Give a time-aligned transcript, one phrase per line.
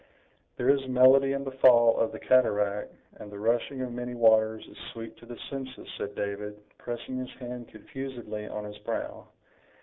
[0.57, 4.65] "There is melody in the fall of the cataract, and the rushing of many waters
[4.67, 9.27] is sweet to the senses!" said David, pressing his hand confusedly on his brow.